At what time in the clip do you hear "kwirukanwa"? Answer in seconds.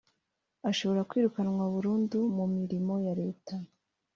1.09-1.63